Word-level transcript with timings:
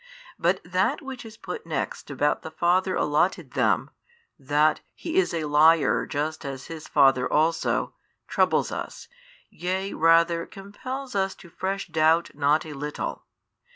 But 0.39 0.61
that 0.65 1.03
which 1.03 1.23
is 1.25 1.37
put 1.37 1.63
next 1.63 2.09
about 2.09 2.41
the 2.41 2.49
father 2.49 2.95
allotted 2.95 3.51
them, 3.51 3.91
that 4.39 4.81
he 4.95 5.15
is 5.17 5.31
a 5.31 5.45
liar 5.45 6.07
just 6.07 6.43
as 6.43 6.65
his 6.65 6.87
father 6.87 7.31
also, 7.31 7.93
troubles 8.27 8.71
us, 8.71 9.07
yea 9.51 9.93
rather 9.93 10.47
compels 10.47 11.13
us 11.13 11.35
to 11.35 11.51
fresh 11.51 11.87
doubt2 11.91 12.33
not 12.33 12.65
a 12.65 12.73
little. 12.73 13.25